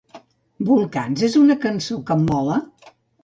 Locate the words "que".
2.07-2.17